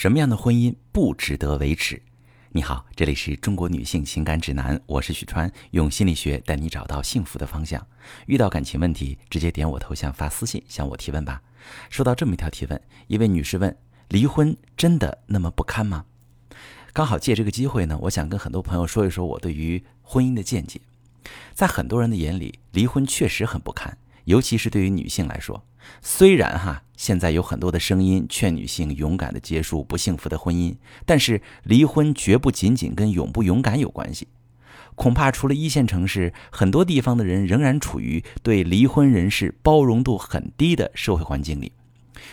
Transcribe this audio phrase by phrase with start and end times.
[0.00, 2.00] 什么样的婚姻不值得维持？
[2.52, 7.84] 你好，这里是中国女性情感指南，我是许川，用心理学带你找到幸福的方向。
[8.26, 11.42] 遇到感情问题，直接点我头像发私信向我提问吧。
[11.90, 13.76] 收到这么一条提问，一位女士问：
[14.10, 16.04] 离婚真的那么不堪吗？
[16.92, 20.80] 刚好借这个机会呢，我想跟很多朋友说一说我对于婚姻的见解。
[21.54, 23.98] 在很多人的眼里，离婚确实很不堪。
[24.28, 25.64] 尤其是对于女性来说，
[26.02, 34.28] 虽然哈现在有很多的声音劝女性勇敢的结束不幸福的婚姻，但是离婚绝不仅仅跟勇不勇敢有关系。
[34.94, 41.72] 恐怕除了一线城市，很多地方的人仍然处于对离婚人士包容度很低的社会环境里。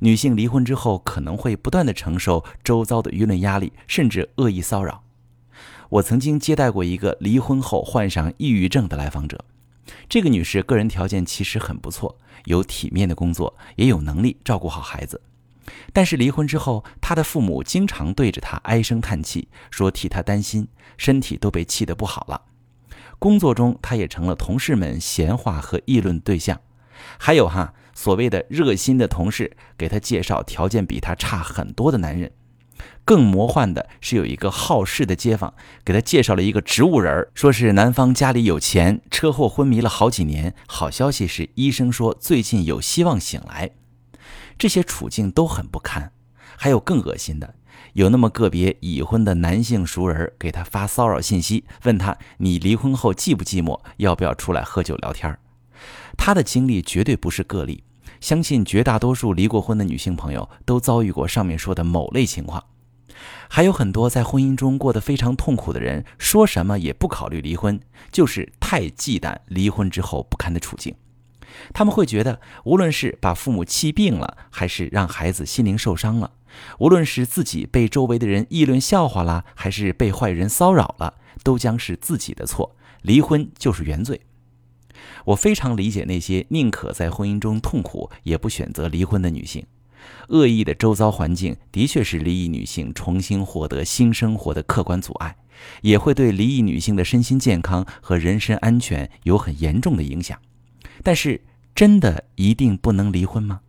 [0.00, 5.04] 女性离婚之后，可能会不断的承受周遭的舆论压力，甚至恶意骚扰。
[5.88, 9.44] 我曾经接待过一个离婚后患上抑郁症的来访者。
[10.08, 15.20] 这个女士个人条件其实很不错，有体面的工作，也有能力照顾好孩子。
[15.92, 22.42] 但是离婚之后，她的父母经常对着她唉声叹气，说替她担心，身体都被气得不好了。
[23.18, 26.60] 工作中，她也成了同事们闲话和议论对象。
[27.18, 32.30] 还有哈，所谓的热心的同事给她介绍条件比她差很多的男人。
[33.06, 35.54] 更魔幻的是，有一个好事的街坊
[35.84, 40.52] 给他介绍了一个植物人说是男方家里有钱，车祸昏迷了好几年。
[40.66, 43.70] 好消息是，医生说最近有希望醒来。
[44.58, 46.10] 这些处境都很不堪。
[46.56, 47.54] 还有更恶心的，
[47.92, 55.38] 有那么个别已婚的男性熟人给他发骚扰信息，问他你离婚后寂不寂寞，要不要出来喝酒聊天
[56.16, 57.84] 他的经历绝对不是个例，
[58.20, 62.64] 相信绝大多数离过婚的女性朋友都遭遇过上面说的某类情况。
[63.48, 70.94] 还有很多在婚姻中过得非常痛苦的人，说什么也不考虑离婚，就是太忌惮离婚之后不堪的处境。
[71.72, 76.32] 他们会觉得，无论是把父母气病了，还是让孩子心灵受伤了，
[76.78, 84.20] 无论是自己被周围的人议论笑话了，还是被坏人骚扰了，都将是自己的错，离婚就是原罪。
[85.26, 89.64] 我非常理解那些宁可在婚姻中痛苦，也不选择离婚的女性。
[90.28, 95.36] 恶意的周遭环境的确是离异女性重新获得新生活的客观阻碍，
[95.82, 100.38] 也会对离异女性的身心健康和人身安全有很严重的影响。
[101.02, 101.42] 但是，
[101.74, 103.60] 真的一定不能离婚吗？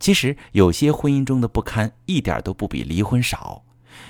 [0.00, 3.64] 其实，有些婚姻中的不堪一点都不比离婚少。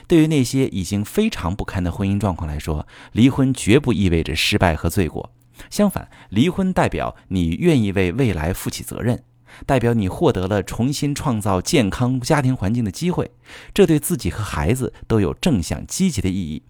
[0.06, 5.32] 对于那些已经非常不堪的婚姻状况来说，离婚绝不意味着失败和罪过。
[5.70, 9.24] 相反，离婚代表你愿意为未来负起责任。
[9.66, 13.30] 代表你获得了重新创造健康家庭环境的机会，
[13.72, 16.62] 这对自己和孩子都有正向积极的意义。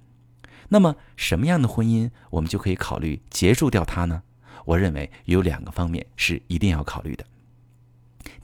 [0.69, 4.23] 那么，什么样的婚姻我们就可以考虑结束掉它呢？
[4.67, 7.25] 我认为有两个方面是一定要考虑的。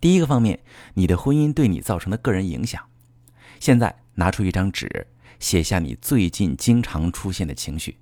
[0.00, 0.60] 第一个方面，
[0.94, 2.82] 你的婚姻对你造成的个人影响。
[3.60, 5.06] 现在拿出一张纸，
[5.38, 7.98] 写下你最近经常出现的情绪。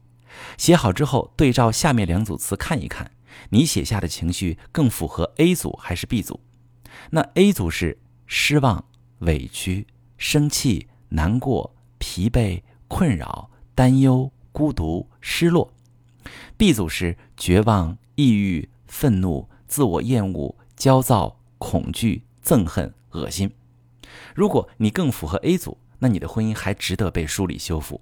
[0.57, 3.11] 写好之后，对照下面两组词看一看。
[3.51, 6.41] 你写下的情绪更符合 A 组还是 B 组？
[7.11, 8.85] 那 A 组是失望、
[9.21, 15.73] 委屈、生气、难过、疲惫、困扰、担忧、孤独、失落
[16.59, 23.51] ；B 组是绝望、抑郁、愤怒、自我厌恶、焦躁、恐惧、憎恨、恶心。
[24.35, 28.01] 如果你更符合 A 组，那你的婚姻还值得被梳理修复。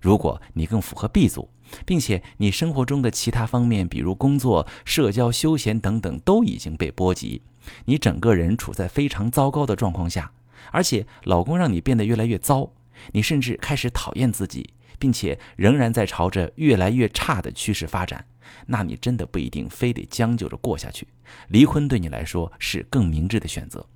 [0.00, 1.50] 如果你更符合 B 组，
[1.84, 7.42] 并且你生活中的其他方面，比如工作、社交、休闲等等，都已经被波及，
[7.84, 10.32] 你整个人处在非常糟糕的状况下，
[10.72, 12.72] 而且老公让你变得越来越糟，
[13.12, 18.24] 你甚至开始讨厌自己，并且仍然在朝着越来越差的趋势发展，
[18.66, 21.06] 那你真的不一定非得将就着过下去，
[21.48, 23.86] 离婚对你来说是更明智的选择。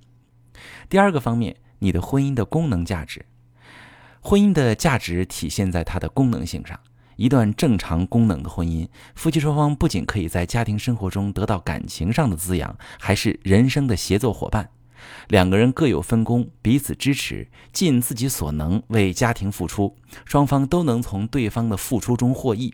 [0.87, 3.25] 第二个方面，你的婚姻的功能价值。
[4.27, 6.79] 婚姻的价值体现在它的功能性上。
[7.15, 14.67] 一段正常功能的婚姻，夫妻双方不仅可以在家庭生活中得到感情上的滋养，还是人生的协作伙伴。
[15.27, 19.95] 两个人各有分工，彼此支持，尽自己所能为家庭付出，
[20.25, 22.73] 双方都能从对方的付出中获益。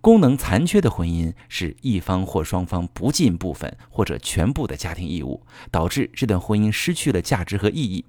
[0.00, 8.06] 功能残缺的婚姻是一方或双方不尽部分或者全部的家庭义务，导致这段婚姻失去了价值和意义。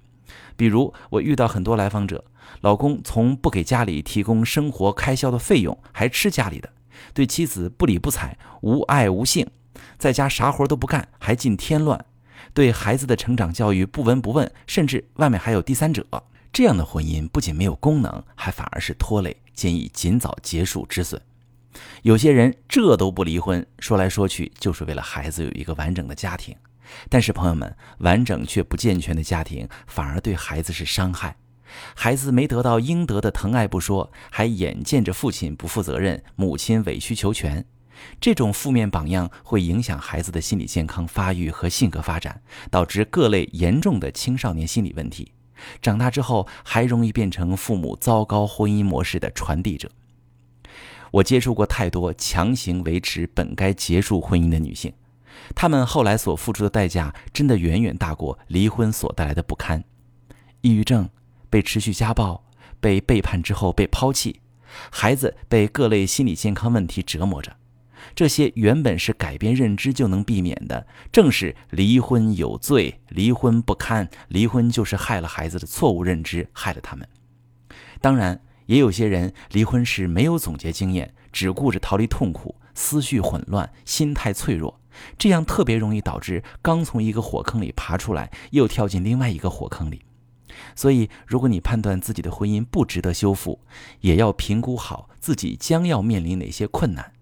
[0.56, 2.24] 比如，我遇到很多来访者，
[2.60, 6.70] 老公从不给家里提供生活开销的费用，还吃家里的，
[7.12, 9.46] 对妻子不理不睬，无爱无性，
[9.98, 12.04] 在家啥活都不干，还尽添乱，
[12.52, 16.06] 对孩子的成长教育不闻不问，甚至外面还有第三者。
[16.50, 21.20] 这样的婚姻不仅没有功能，还反而是拖累，建议尽早结束止损。
[22.02, 26.56] 有些人这都不离婚，说来说去就是为了孩子有一个完整的家庭。
[27.08, 31.36] 但是朋友们，完整却不健全的家庭反而对孩子是伤害。
[31.94, 37.64] 孩子没得到应得的疼爱不说，还眼见着父亲不负责任，母亲委曲求全。
[38.20, 42.40] 这种负面榜样会影响孩子的心理健康发育和性格发展，
[42.70, 45.32] 导致各类严重的青少年心理问题。
[45.82, 49.90] 长大之后还容易变成父母糟糕婚姻模式的传递者。
[51.10, 54.92] 我接触过太多强行维持本该结束婚姻的女性，
[55.54, 59.82] 他们后来所付出的代价真的远远大过离婚所带来的不堪：
[60.60, 61.08] 抑郁症、
[61.50, 62.44] 被持续家暴、
[62.80, 64.40] 被背叛之后被抛弃、
[64.90, 67.56] 孩子被各类心理健康问题折磨着。
[68.14, 77.06] 这些原本是改变认知就能避免的，正是离婚有罪、离婚不堪、离婚就是害了孩子的错误认知，害了他们。
[78.00, 84.80] 当然，也有些人离婚时没有总结经验，只顾着逃离痛苦，思绪混乱，心态脆弱，
[85.18, 90.02] 这样特别容易导致刚从一个火坑里爬出来，又跳进另外一个火坑里。
[90.76, 93.60] 所以，如果你判断自己的婚姻不值得修复，
[94.02, 97.12] 也要评估好自己将要面临哪些困难。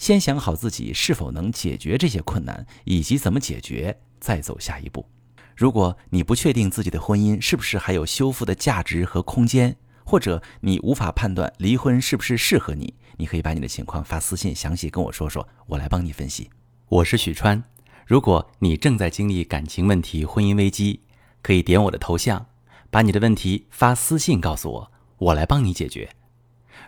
[0.00, 5.06] 先想好自己是否能解决这些困难，以及怎么解决，再走下一步。
[5.54, 9.76] 如果你不确定自己的婚姻是不是还有修复的价值和空间，
[10.14, 16.48] 或者你无法判断离婚是不是适合你，你可以把你的情况发私信，详细跟我说说，我来帮你分析。
[16.88, 17.60] 我是许川，
[18.06, 21.00] 如果你正在经历感情问题、婚姻危机，
[21.42, 22.46] 可以点我的头像，
[22.92, 26.08] 把你的问题发私信告诉我，我来帮你解决。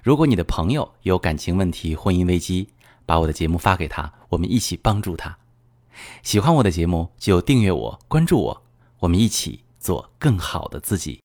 [0.04, 2.68] 如果你的朋友有感情问题、婚姻危机，
[3.04, 5.36] 把我的节目发给他，我们一起帮助他。
[6.22, 8.62] 喜欢我的节目就订阅我、关注我，
[9.00, 11.14] 我们一起做更好的自己。